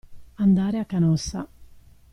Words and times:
Andare 0.45 0.79
a 0.79 0.85
Canossa. 0.87 1.47